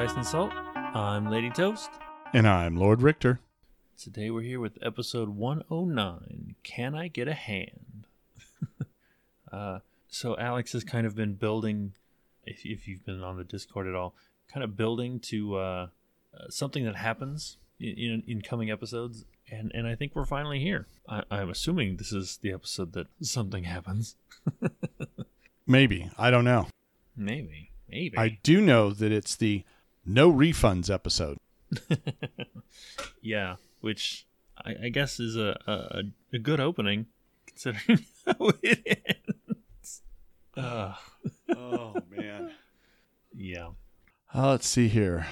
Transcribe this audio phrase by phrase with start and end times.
[0.00, 0.52] Dice and Salt.
[0.74, 1.90] I'm Lady Toast.
[2.32, 3.38] And I'm Lord Richter.
[3.98, 8.06] Today we're here with episode 109 Can I Get a Hand?
[9.52, 11.92] uh, so, Alex has kind of been building,
[12.46, 14.14] if, if you've been on the Discord at all,
[14.50, 15.88] kind of building to uh,
[16.34, 19.26] uh, something that happens in, in, in coming episodes.
[19.52, 20.86] And, and I think we're finally here.
[21.10, 24.16] I, I'm assuming this is the episode that something happens.
[25.66, 26.10] Maybe.
[26.16, 26.68] I don't know.
[27.14, 27.72] Maybe.
[27.86, 28.16] Maybe.
[28.16, 29.64] I do know that it's the
[30.04, 31.38] no refunds episode.
[33.22, 34.26] yeah, which
[34.64, 37.06] I, I guess is a, a a good opening
[37.46, 40.02] considering how it ends.
[40.56, 40.94] Uh,
[41.54, 42.52] Oh, man.
[43.34, 43.68] yeah,
[44.34, 45.26] Uh, let's see here.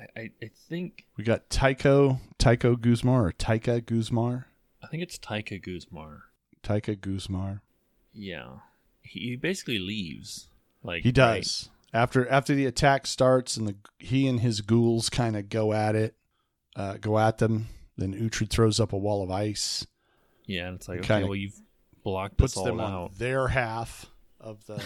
[0.00, 4.44] I, I, I think We got Tycho, Tycho Guzmar or Taika Guzmar?
[4.82, 6.22] I think it's Taika Guzmar.
[6.62, 7.60] Taika Guzmar.
[8.12, 8.48] Yeah,
[9.00, 10.48] he basically leaves.
[10.82, 11.70] Like He does.
[11.92, 15.94] After after the attack starts and the he and his ghouls kind of go at
[15.94, 16.16] it,
[16.74, 19.86] uh, go at them, then Uhtred throws up a wall of ice.
[20.46, 21.60] Yeah, and it's like okay, well you've
[22.02, 23.18] blocked puts them on out.
[23.18, 24.06] their half
[24.40, 24.82] of the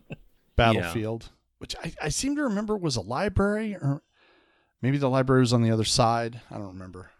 [0.56, 4.02] battlefield, which I, I seem to remember was a library or
[4.82, 6.40] maybe the library was on the other side.
[6.50, 7.10] I don't remember.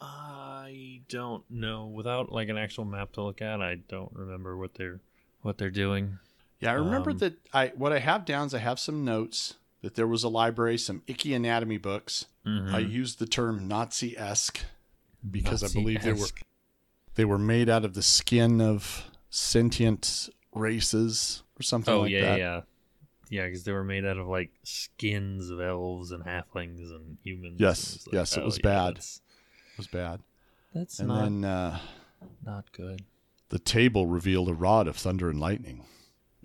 [0.00, 1.86] I don't know.
[1.86, 5.00] Without like an actual map to look at, I don't remember what they're
[5.42, 6.18] what they're doing.
[6.60, 9.54] Yeah, I remember Um, that I what I have down is I have some notes
[9.82, 12.26] that there was a library, some icky anatomy books.
[12.46, 12.72] Mhm.
[12.72, 14.60] I used the term Nazi esque
[15.30, 16.28] because I believe they were
[17.14, 22.20] they were made out of the skin of sentient races or something Oh like yeah,
[22.22, 22.38] that.
[22.38, 22.60] yeah,
[23.30, 23.46] yeah.
[23.46, 27.58] Because they were made out of like skins of elves and halflings and humans.
[27.58, 28.96] Yes, and like, yes, it oh, was yeah, bad.
[28.98, 30.20] It was bad.
[30.74, 31.78] that's And not then uh,
[32.44, 33.02] not good.
[33.48, 35.84] the table revealed a rod of thunder and lightning.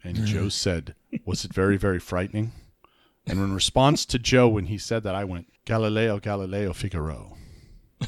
[0.06, 0.50] And Joe mm-hmm.
[0.50, 0.96] said,
[1.26, 2.52] Was it very, very frightening?
[3.28, 7.36] And in response to Joe, when he said that, I went, Galileo, Galileo, Figaro.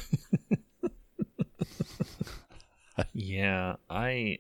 [3.14, 4.40] Yeah, I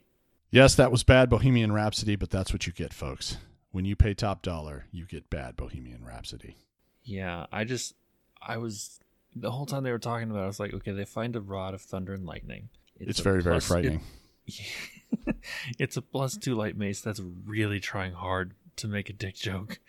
[0.52, 3.38] Yes, that was bad Bohemian Rhapsody, but that's what you get, folks.
[3.72, 6.56] When you pay top dollar, you get bad Bohemian Rhapsody.
[7.04, 7.96] yeah, I just
[8.42, 9.00] I was
[9.36, 10.42] the whole time they were talking about.
[10.42, 12.70] it, I was like, okay, they find a rod of thunder and lightning.
[13.00, 14.02] It's, a very, very plus- it- frightening.
[15.80, 19.80] it's a plus two light mace that's really trying hard to make a dick joke.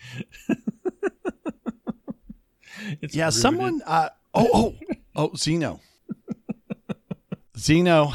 [3.00, 3.82] it's yeah, someone.
[3.86, 4.74] Uh, oh, oh,
[5.16, 5.80] oh, Zeno.
[7.56, 8.12] Zeno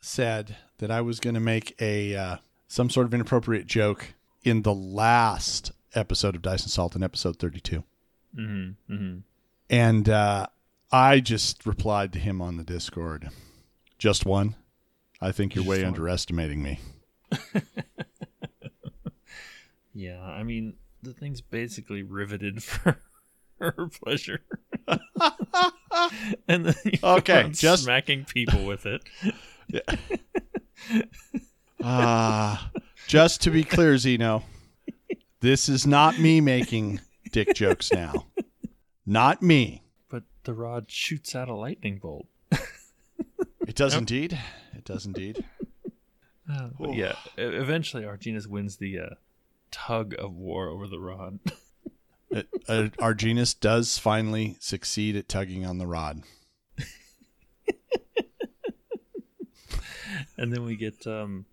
[0.00, 2.36] said that I was going to make a uh,
[2.68, 4.14] some sort of inappropriate joke
[4.44, 7.84] in the last episode of Dice and Salt in episode thirty-two,
[8.36, 9.22] Mhm, mhm.
[9.70, 10.46] and uh,
[10.90, 13.30] I just replied to him on the Discord.
[13.98, 14.56] Just one.
[15.20, 16.80] I think you're way underestimating me.
[19.98, 22.98] Yeah, I mean the thing's basically riveted for
[23.58, 24.42] her pleasure,
[26.46, 29.02] and then you Okay, just- smacking people with it.
[31.82, 32.70] Ah,
[33.06, 34.42] just to be clear, Zeno,
[35.40, 37.00] this is not me making
[37.32, 38.26] dick jokes now.
[39.06, 39.82] Not me.
[40.10, 42.26] But the rod shoots out a lightning bolt.
[43.66, 44.38] It does indeed.
[44.88, 45.44] It does indeed.
[46.48, 49.14] Uh, but yeah, eventually Arginus wins the uh,
[49.72, 51.40] tug of war over the rod.
[52.30, 56.22] It, uh, Arginus does finally succeed at tugging on the rod.
[60.36, 61.46] and then we get um,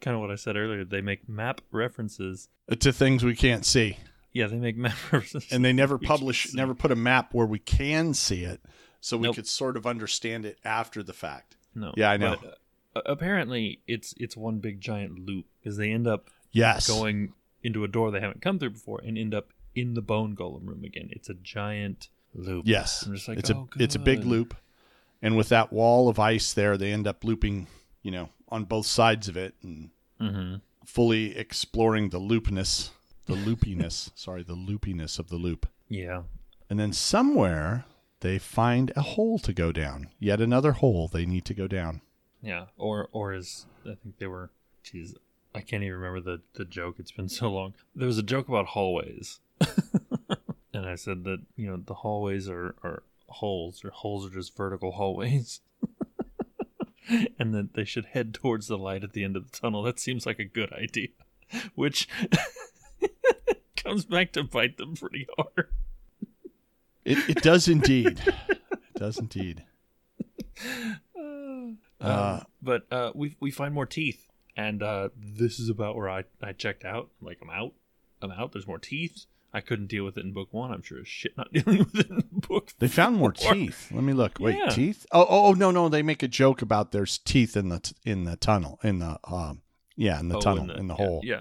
[0.00, 0.84] kind of what I said earlier.
[0.84, 2.48] They make map references.
[2.70, 3.98] Uh, To things we can't see.
[4.32, 5.52] Yeah, they make map references.
[5.52, 8.60] And they never publish, never put a map where we can see it
[9.04, 9.34] so we Nope.
[9.36, 11.56] could sort of understand it after the fact.
[11.74, 11.92] No.
[11.96, 12.36] Yeah, I know.
[12.40, 12.58] But,
[12.96, 16.88] uh, apparently, it's it's one big giant loop because they end up Yes.
[16.88, 20.34] going into a door they haven't come through before and end up in the bone
[20.36, 21.08] golem room again.
[21.12, 22.64] It's a giant loop.
[22.66, 23.04] Yes.
[23.04, 24.54] I'm just like, it's oh, a it's a big loop.
[25.20, 27.66] And with that wall of ice there, they end up looping,
[28.02, 29.90] you know, on both sides of it and
[30.20, 30.56] Mm-hmm.
[30.86, 32.90] fully exploring the loopness,
[33.26, 35.66] the loopiness, sorry, the loopiness of the loop.
[35.88, 36.22] Yeah.
[36.70, 37.84] And then somewhere
[38.24, 40.08] they find a hole to go down.
[40.18, 42.00] Yet another hole they need to go down.
[42.42, 42.66] Yeah.
[42.78, 44.50] Or or as I think they were.
[44.82, 45.14] Jeez,
[45.54, 46.96] I can't even remember the the joke.
[46.98, 47.74] It's been so long.
[47.94, 49.40] There was a joke about hallways,
[50.72, 54.56] and I said that you know the hallways are are holes or holes are just
[54.56, 55.60] vertical hallways.
[57.38, 59.82] and that they should head towards the light at the end of the tunnel.
[59.82, 61.08] That seems like a good idea.
[61.74, 62.08] Which
[63.76, 65.68] comes back to bite them pretty hard.
[67.04, 68.20] It, it does indeed.
[68.48, 69.64] it does indeed.
[71.18, 76.08] Uh, Um, but uh, we we find more teeth, and uh, this is about where
[76.10, 77.08] I, I checked out.
[77.22, 77.72] Like I'm out,
[78.20, 78.52] I'm out.
[78.52, 79.24] There's more teeth.
[79.54, 80.70] I couldn't deal with it in book one.
[80.72, 82.72] I'm sure as shit not dealing with it in book.
[82.78, 83.90] They found more teeth.
[83.92, 84.38] Let me look.
[84.40, 84.70] Wait, Yeah.
[84.72, 85.06] teeth?
[85.12, 85.88] Oh, oh, oh, no, no.
[85.88, 89.18] They make a joke about there's teeth in the t- in the tunnel in the
[89.24, 89.62] um,
[89.96, 91.20] yeah, in the Oh, tunnel in the, yeah, hole.
[91.24, 91.40] Yeah,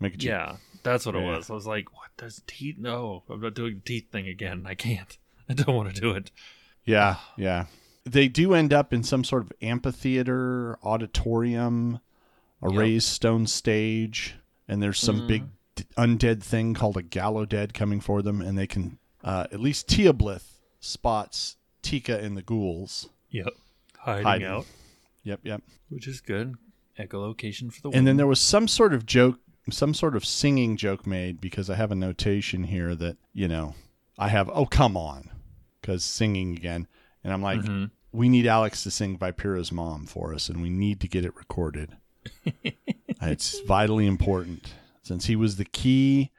[0.00, 0.28] Make a joke.
[0.28, 1.36] yeah, that's what it Yeah.
[1.36, 1.50] was.
[1.50, 2.10] I was like, what?
[2.16, 2.76] does teeth?
[2.78, 4.64] No, I'm not doing the teeth thing again.
[4.66, 5.18] I can't.
[5.48, 6.30] I don't want to do it.
[6.84, 7.66] Yeah, yeah.
[8.04, 12.00] They do end up in some sort of amphitheater, auditorium,
[12.62, 12.78] a Yep.
[12.78, 14.34] raised stone stage,
[14.68, 15.28] and there's some Mhm.
[15.28, 15.44] big
[15.96, 20.60] undead thing called a Gallowdead coming for them, and they can uh, at least Teoblith
[20.80, 23.08] spots Tika and the ghouls.
[23.30, 23.48] Yep,
[23.98, 24.46] hiding, Hiding.
[24.46, 24.66] out,
[25.22, 25.62] Yep, yep.
[25.88, 26.56] which is good.
[26.98, 29.40] Echolocation for the And then there was some sort of joke,
[29.70, 33.74] some sort of singing joke made because I have a notation here that you know
[34.18, 34.50] I have.
[34.52, 35.30] Oh come on,
[35.80, 36.86] because singing again,
[37.22, 37.90] and I'm like, Mhm.
[38.12, 41.34] we need Alex to sing Vipera's mom for us, and we need to get it
[41.36, 41.96] recorded.
[43.22, 46.30] it's vitally important since he was the key,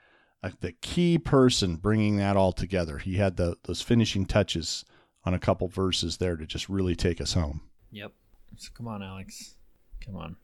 [0.44, 2.98] uh, the key person bringing that all together.
[3.00, 4.86] He had the those finishing touches
[5.24, 7.62] on a couple verses there to just really take us home.
[7.92, 8.12] Yep.
[8.57, 9.56] So come on, Alex.
[10.06, 10.36] Come on.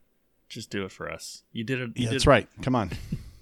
[0.52, 1.42] Just do it for us.
[1.52, 1.86] You did it.
[1.96, 2.46] You Yeah, did, that's right.
[2.60, 2.90] Come on,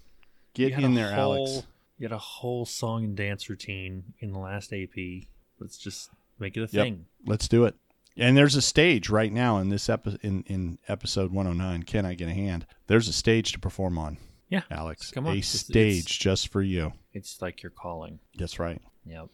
[0.54, 1.66] get in there, whole, Alex.
[1.98, 5.24] You had a whole song and dance routine in the last AP.
[5.58, 6.70] Let's just make it a Yep.
[6.84, 7.06] thing.
[7.26, 7.74] Let's do it.
[8.16, 11.82] And there's a stage right now in this epi- in in episode 109.
[11.82, 12.66] Can I get a hand?
[12.86, 14.18] There's a stage to perform on.
[14.48, 14.62] Yeah.
[14.70, 15.10] Alex.
[15.10, 15.34] Come on.
[15.34, 16.92] A It's- it's- stage just for you.
[17.12, 18.18] It's like you're calling.
[18.36, 18.80] That's right.
[19.04, 19.28] Yep.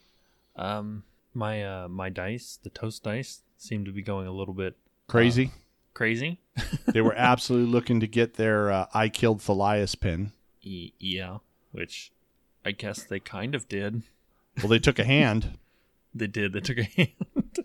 [0.56, 4.76] Um, my uh, my dice, the toast dice, seem to be going a little bit
[5.08, 5.50] Crazy.
[5.97, 6.39] Crazy.
[6.87, 10.33] they were absolutely looking to get their uh, I killed Thalias pin.
[10.63, 11.39] E- yeah,
[11.73, 12.13] which
[12.65, 14.03] I guess they kind of did.
[14.59, 15.59] Well, they took a hand.
[16.15, 16.55] They did.
[16.55, 17.59] They took a hand,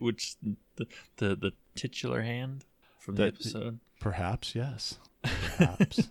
[0.00, 0.34] which
[0.76, 0.86] the
[1.18, 2.64] the, the titular hand
[2.98, 4.98] from the That- episode, Perhaps, yes.
[5.22, 6.08] Perhaps.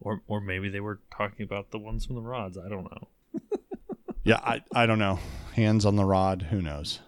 [0.00, 2.56] or or maybe they were talking about the ones from the rods.
[2.56, 3.08] I don't know.
[4.22, 5.18] yeah, I, I don't know.
[5.54, 6.42] Hands on the rod.
[6.50, 7.00] Who knows?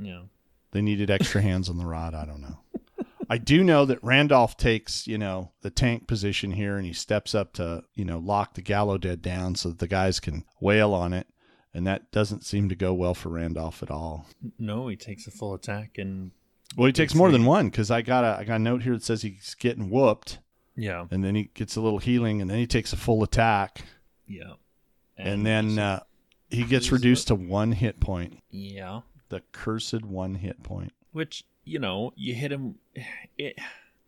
[0.00, 0.22] Yeah.
[0.70, 2.14] They needed extra hands on the rod.
[2.14, 2.58] I don't know.
[3.28, 7.34] I do know that Randolph takes, you know, the tank position here and he steps
[7.34, 11.12] up to, you know, lock the Gallowdead down so that the guys can wail on
[11.12, 11.26] it.
[11.74, 14.26] And that doesn't seem to go well for Randolph at all.
[14.58, 16.30] No, he takes a full attack and
[16.74, 18.94] Well, he takes more than one because I got a I got a note here
[18.94, 20.38] that says he's getting whooped,
[20.74, 23.82] yeah, and then he gets a little healing, and then he takes a full attack,
[24.26, 24.54] yeah,
[25.18, 26.00] and, then uh,
[26.48, 30.92] he gets reduced to one hit point, yeah, the cursed one hit point.
[31.12, 32.76] which you know you hit him.
[33.38, 33.58] It,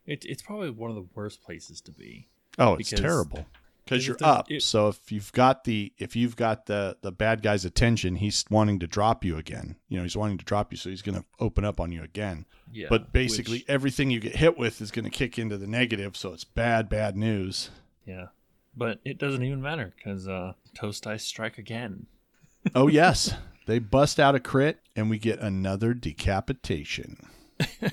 [0.07, 2.29] it it's probably one of the worst places to be.
[2.59, 3.47] Oh, it's Because- terrible
[3.85, 4.51] because because you're up.
[4.51, 8.45] it- so if you've got the if you've got the the bad guy's attention, he's
[8.51, 9.77] wanting to drop you again.
[9.91, 12.03] You know, he's wanting to drop you, so he's going to open up on you
[12.03, 12.47] again.
[12.73, 15.67] Yeah, but basically, which- everything you get hit with is going to kick into the
[15.67, 17.69] negative, so it's bad, bad news.
[18.07, 18.27] yeah,
[18.77, 22.07] but it doesn't even matter because uh, toast dice strike again.
[22.75, 23.35] Oh yes,
[23.67, 27.17] they bust out a crit, and we get another decapitation.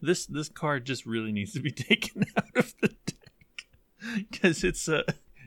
[0.00, 3.66] This this card just really needs to be taken out of the deck
[4.30, 5.02] because it's uh,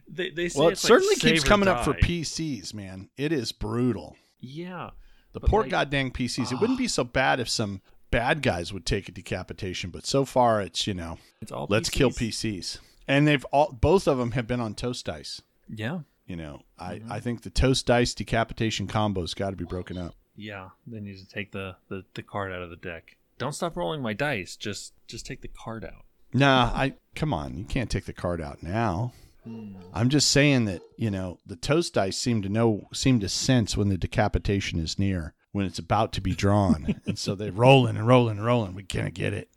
[0.08, 1.94] they they say Well, it like certainly save keeps coming up for.
[1.94, 3.10] PCs, man.
[3.18, 4.16] It is brutal.
[4.40, 4.92] Yeah,
[5.34, 6.52] The poor like- goddamn PCs.
[6.52, 7.82] It wouldn't be so bad if some
[8.12, 11.90] bad guys would take a decapitation, but so far it's you know it's all let's
[11.90, 15.42] kill PCs, and they've all both of them have been on toast dice.
[15.68, 17.12] Yeah, You know, Mm-hmm.
[17.12, 20.14] I I think the toast dice decapitation combo's got to be broken up.
[20.40, 20.70] Yeah.
[20.88, 23.18] They need to take the, the the card out of the deck.
[23.38, 24.56] Don't stop rolling my dice.
[24.56, 26.06] Just just take the card out.
[26.34, 29.14] Nah, I come on, you can't take the card out now.
[29.44, 29.76] Hmm.
[29.94, 33.76] I'm just saying that you know the toast dice seem to know seem to sense
[33.76, 37.98] when the decapitation is near, when it's about to be drawn, and so they're rolling
[37.98, 38.76] and rolling and rolling.
[38.76, 39.50] We're gonna get it.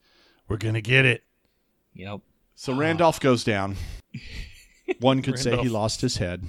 [0.49, 1.25] We're gonna get it.
[1.95, 2.21] Yep.
[2.55, 3.77] So Randolph goes down.
[5.01, 6.45] One could say he lost his head.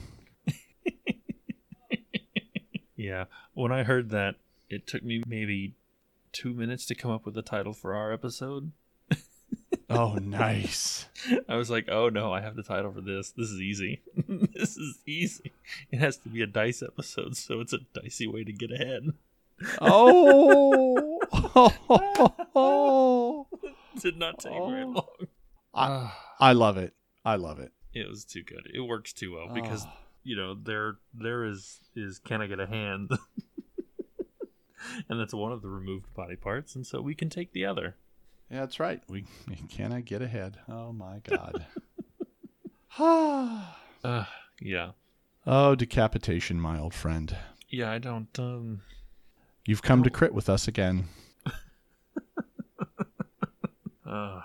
[3.03, 3.25] Yeah.
[3.53, 4.35] When I heard that,
[4.69, 5.73] it took me maybe
[6.31, 8.71] two minutes to come up with the title for our episode.
[9.89, 11.05] Oh, nice.
[11.47, 13.31] I was like, oh no, I have the title for this.
[13.31, 14.01] This is easy.
[14.27, 15.51] this is easy.
[15.91, 19.09] It has to be a dice episode, so it's a dicey way to get ahead.
[19.81, 21.19] Oh,
[22.55, 23.47] oh,
[24.01, 24.87] Did not take very Oh.
[24.87, 25.27] long.
[25.75, 26.93] I, I love it.
[27.23, 27.71] I love it.
[27.93, 28.71] It was too good.
[28.73, 29.91] It works too well because Oh.
[30.23, 33.09] You know there there is is can I get a hand,
[35.09, 37.95] and that's one of the removed body parts, and so we can take the other.
[38.49, 39.01] Yeah, that's right.
[39.07, 39.25] We
[39.69, 40.59] can I get ahead?
[40.69, 41.65] Oh my god.
[42.99, 43.79] Ah.
[44.03, 44.25] Uh,
[44.61, 44.91] yeah,
[45.47, 47.35] oh, decapitation, my old friend.
[47.69, 47.89] yeah.
[47.91, 48.27] I don't.
[48.37, 48.81] Um,
[49.65, 51.05] You've come to crit with us again.
[54.05, 54.41] uh,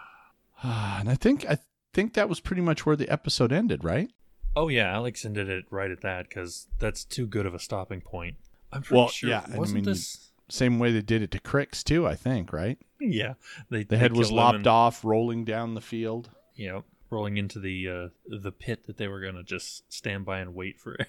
[0.63, 1.59] Ah, and I think I
[1.93, 4.11] think that was pretty much where the episode ended, right?
[4.59, 8.01] Oh yeah, Alex ended it right at that because that's too good of a stopping
[8.01, 8.37] point.
[8.73, 9.31] I'm pretty Well, sure.
[9.31, 10.25] yeah, I wasn't mean, you- this?
[10.51, 12.79] Same way they did it to Cricks too, I think, right?
[13.01, 13.35] Yeah,
[13.71, 16.31] they, The head was lopped and- off, rolling down the field.
[16.57, 20.55] Yep, rolling into the uh, the pit that they were gonna just stand by and
[20.55, 20.97] wait for.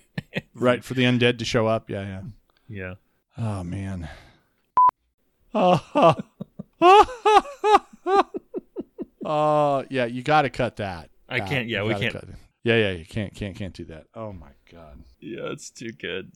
[0.53, 1.89] Right, for the undead to show up.
[1.89, 2.21] Yeah, yeah.
[2.67, 2.93] Yeah.
[3.37, 4.09] Oh man.
[5.55, 6.15] Oh,
[9.25, 11.09] oh yeah, you got to cut that.
[11.27, 12.35] I can't- yeah, You we can't- cut it.
[12.69, 14.05] Yeah, yeah, you can't, can't, can't do that.
[14.13, 15.03] Oh my god.
[15.19, 16.33] Yeah, it's too good.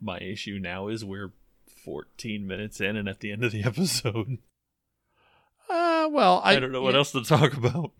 [0.00, 1.34] My issue now is we're
[1.84, 4.38] 14 minutes in and at the end of the episode.
[5.68, 7.90] Uh, well, I, I, don't know what yeah, else to talk about.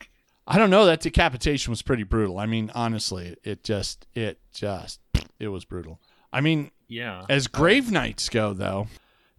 [0.47, 0.87] I don't know.
[0.87, 2.39] That decapitation was pretty brutal.
[2.39, 5.01] I mean, honestly, it just, it just,
[5.39, 6.01] it was brutal.
[6.33, 7.27] I mean, Yeah.
[7.29, 8.89] as Grave Knights go, though,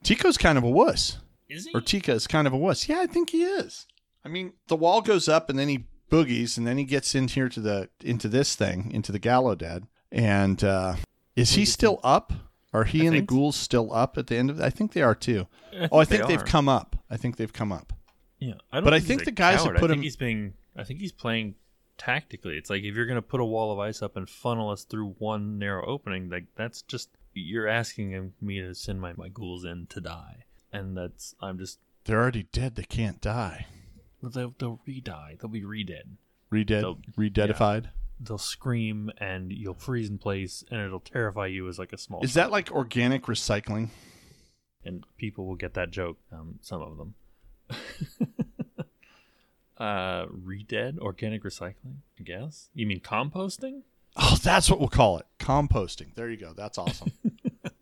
[0.04, 1.18] Tico's kind of a wuss.
[1.50, 1.72] Is he?
[1.74, 2.88] or Tika is kind of a wuss.
[2.88, 3.88] Yeah, I think he is.
[4.24, 7.28] I mean, the wall goes up and then he boogies and then he gets in
[7.28, 9.88] here to the into this thing, into the Gallowdead.
[10.12, 10.96] And uh
[11.36, 12.32] is he still up?
[12.74, 15.02] Are he I and the ghouls still up at the end of I think they
[15.02, 15.48] are too.
[15.92, 16.46] Oh, I think they they've are.
[16.46, 16.96] come up.
[17.10, 17.94] I think they've come up.
[18.40, 19.78] Yeah, I don't But I think the guys that coward.
[19.80, 20.54] put I think him- he's being.
[20.76, 21.56] I think he's playing
[21.98, 22.58] tactically.
[22.58, 24.84] It's like if you're going to put a wall of ice up and funnel us
[24.84, 29.30] through one narrow opening, like that's just you're asking him- me to send my my
[29.30, 30.44] ghouls in to die,
[30.74, 32.76] and that's I'm just They're already dead.
[32.76, 33.68] They can't die.
[34.22, 35.38] Well, they'll they'll re-die.
[35.40, 36.18] They'll be re-dead.
[36.50, 37.90] Redead, They'll- redeadified.
[38.20, 42.22] They'll scream and you'll freeze in place, and it'll terrify you as like a small.
[42.24, 43.90] Is that like organic recycling?
[44.86, 46.18] and people will get that joke.
[46.32, 47.16] Um, some of them.
[49.78, 51.98] uh, re-dead organic recycling.
[52.20, 53.82] I guess you mean composting.
[54.16, 55.26] Oh, that's what we'll call it.
[55.40, 56.16] Composting.
[56.16, 56.54] There you go.
[56.54, 57.12] That's awesome.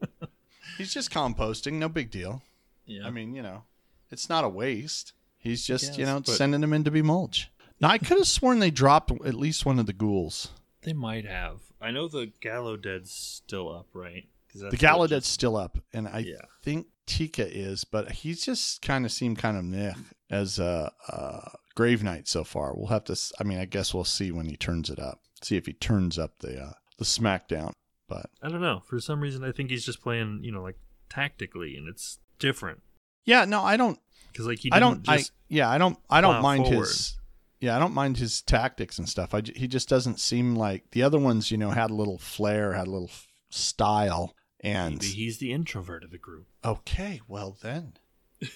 [0.77, 2.41] He's just composting, no big deal.
[2.87, 3.63] Yeah, I mean, you know,
[4.09, 5.13] it's not a waste.
[5.43, 7.49] He's just, you know, but- sending them in to be mulch.
[7.81, 10.49] Now, I could have sworn they dropped at least one of the ghouls.
[10.83, 11.59] they might have.
[11.81, 14.27] I know the Gallow Dead's still up, right?
[14.55, 16.45] The what Gallowdead's just- still up, and I Yeah.
[16.61, 19.93] think Tika is, but he's just kind of seemed kind of meh
[20.29, 22.73] as a, a Grave Knight so far.
[22.75, 23.17] We'll have to.
[23.39, 25.21] I mean, I guess we'll see when he turns it up.
[25.41, 27.71] See if he turns up the uh, the SmackDown.
[28.07, 28.83] But I don't know.
[28.85, 30.77] For some reason, I think he's just playing, you know, like
[31.09, 32.81] tactically, and it's different.
[33.25, 33.99] yeah, no, I don't.
[34.33, 35.17] Because like he, I didn't don't.
[35.17, 35.97] Just, I yeah, I don't.
[36.09, 36.87] I don't mind forward.
[36.87, 37.17] his.
[37.61, 39.33] Yeah, I don't mind his tactics and stuff.
[39.33, 41.49] I j- he just doesn't seem like the other ones.
[41.51, 45.53] You know, had a little flair, had a little f- style, and maybe he's the
[45.53, 46.47] introvert of the group.
[46.65, 47.93] okay, well then.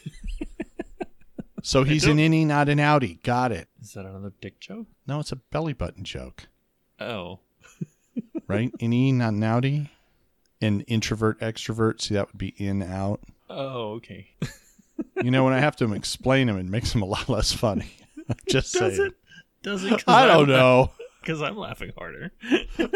[1.63, 3.21] so he's an innie, not an outie.
[3.23, 3.67] Got it.
[3.81, 4.87] Is that another dick joke?
[5.05, 6.47] No, it's a belly button joke,
[6.99, 7.39] Oh,
[8.47, 8.71] right?
[8.79, 9.89] innie, not an outie.
[10.61, 12.01] An introvert, extrovert.
[12.01, 13.21] See, that would be in, out.
[13.49, 14.31] oh, okay.
[15.23, 17.91] You know, when I have to explain them, it makes them a lot less funny.
[18.49, 19.07] Just Does saying.
[19.09, 19.13] it?
[19.63, 20.03] Does it?
[20.07, 20.91] I don't know.
[21.21, 22.31] Because I'm laughing harder.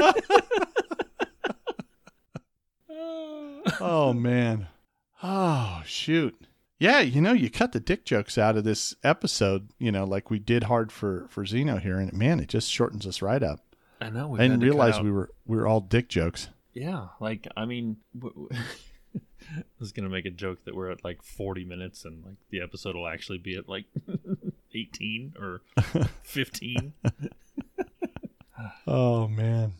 [3.81, 4.67] oh man.
[5.21, 6.35] Oh shoot.
[6.79, 10.29] Yeah, you know, you cut the dick jokes out of this episode, you know, like
[10.29, 13.59] we did hard for for Zeno here, and man, it just shortens us right up.
[13.99, 14.33] I know.
[14.35, 16.47] I didn't had to cut realize we were we were all dick jokes.
[16.73, 18.63] Yeah, like I mean, w- w-
[19.57, 22.61] I was gonna make a joke that we're at like 40 minutes, and like the
[22.61, 23.85] episode will actually be at like
[24.75, 25.61] 18 or
[26.23, 26.93] 15.
[28.87, 29.73] Oh man.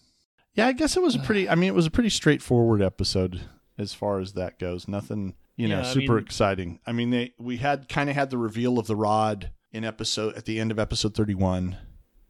[0.54, 1.48] Yeah, I guess it was a pretty.
[1.48, 3.42] I mean, it was a pretty straightforward episode
[3.78, 4.88] as far as that goes.
[4.88, 6.80] Nothing, you know, Yeah, I super mean- exciting.
[6.86, 10.36] I mean, they we had kind of had the reveal of the rod in episode
[10.36, 11.78] at the end of episode thirty one.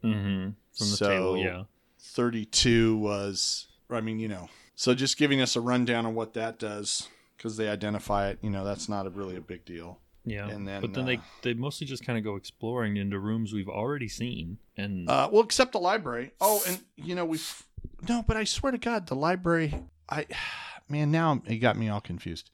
[0.04, 0.50] mm-hmm.
[0.50, 0.54] From
[0.90, 1.62] the So- table, yeah.
[2.04, 6.58] 32 was i mean you know so just giving us a rundown on what that
[6.58, 9.98] does because they identify it you know that's not a, really a big deal.
[10.24, 13.18] Yeah, And then, but then uh, they they mostly just kind of go exploring into
[13.18, 16.30] rooms we've already seen, and uh, well except the library.
[16.40, 17.40] Oh and you know we
[18.08, 19.74] no but i swear to god the library
[20.08, 20.26] i
[20.88, 22.50] man now it got me all confused.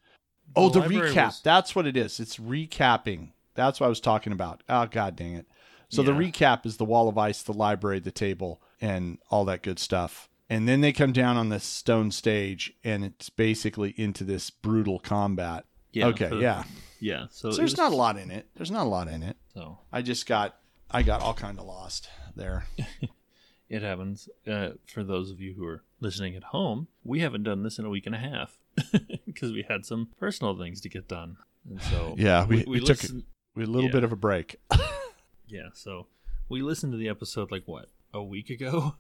[0.57, 1.27] Oh the recap.
[1.27, 2.21] was- that's what it is.
[2.21, 3.33] It's recapping.
[3.55, 4.63] That's what i was talking about.
[4.69, 5.47] Oh god dang it.
[5.91, 9.63] So the recap is the wall of ice the library the table and all that
[9.63, 14.25] good stuff and then they come down on the stone stage and it's basically into
[14.25, 16.65] this brutal combat yeah, okay for- yeah
[17.01, 17.27] yeah.
[17.31, 19.37] So, so there's was- not a lot in it there's not a lot in it
[19.55, 20.57] So i just got
[20.91, 22.67] i got all kind of lost there
[23.69, 24.29] it happens.
[24.51, 27.85] Uh, for those of you who are listening at home, we haven't done this in
[27.85, 28.57] a week and a half
[29.27, 31.37] because we had some personal things to get done,
[31.69, 33.25] and so Yeah, we- we, it took- listened-
[33.55, 33.93] we had a little Yeah.
[33.93, 34.57] bit of a break
[35.49, 36.07] Yeah, so
[36.49, 38.95] we listened to the episode like what a week ago.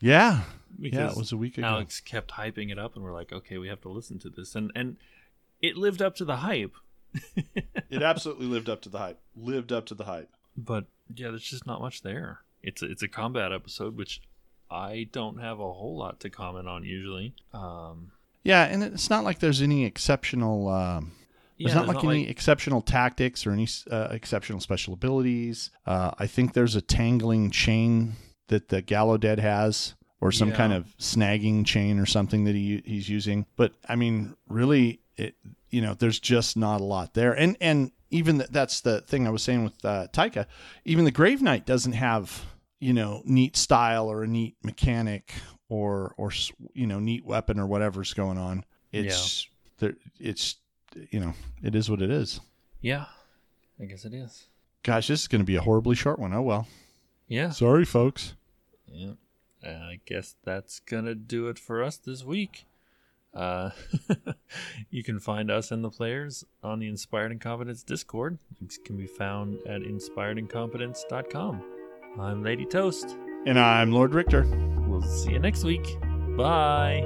[0.00, 0.42] Yeah
[0.80, 3.32] because yeah it was a week ago Alex kept hyping it up, and we're like,
[3.32, 4.96] okay, we have to listen to this, and and
[5.60, 6.74] it lived up to the hype.
[7.90, 11.42] it absolutely lived up to the hype lived up to the hype But yeah, there's
[11.42, 12.40] just not much there.
[12.62, 14.20] It's a, it's a combat episode, which
[14.70, 17.34] I don't have a whole lot to comment on usually.
[17.54, 18.12] Um,
[18.42, 20.68] Yeah, and it's not like there's any exceptional.
[20.68, 21.12] Um,
[21.58, 25.70] there's yeah, not like any exceptional tactics or any uh, exceptional special abilities.
[25.86, 28.14] Uh, I think there's a tangling chain
[28.48, 30.56] that the Gallowdead has, or some Yeah.
[30.56, 33.46] kind of snagging chain or something that he he's using.
[33.56, 35.36] But I mean, really, it
[35.70, 37.32] you know, there's just not a lot there.
[37.32, 40.46] And and even th- that's the thing I was saying with uh, Taika.
[40.84, 42.44] Even the Grave Knight doesn't have
[42.80, 45.32] you know neat style or a neat mechanic
[45.68, 46.32] or or
[46.72, 48.64] you know neat weapon or whatever's going on.
[48.92, 49.46] It's
[49.78, 49.94] there.
[50.18, 50.56] It's
[51.10, 52.40] you know it is what it is.
[52.80, 53.04] yeah,
[53.80, 54.46] I guess it is.
[54.82, 56.32] Gosh, this is going to be a horribly short one.
[56.32, 56.66] Oh well.
[57.26, 58.32] Yeah, Sorry, folks.
[58.92, 59.12] Yeah.
[59.64, 62.66] I guess that's gonna do it for us this week.
[63.34, 63.70] Uh,
[64.90, 68.38] you can find us and the players on the Inspired Incompetence Discord.
[68.60, 71.62] Links can be found at inspiredincompetence.com.
[72.18, 73.16] I'm Lady Toast.
[73.46, 74.44] And I'm Lord Richter.
[74.86, 75.98] We'll see you next week.
[76.36, 77.02] Bye.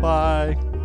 [0.00, 0.82] Bye.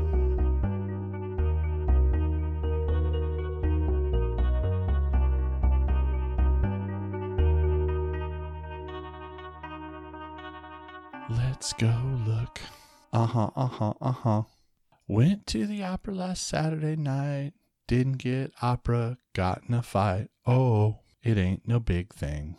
[11.69, 12.59] Let's go look.
[13.13, 14.41] Uh huh, uh huh, uh huh.
[15.07, 17.53] Went to the opera last Saturday night.
[17.87, 20.29] Didn't get opera, got in a fight.
[20.47, 22.55] Oh, it ain't no big thing.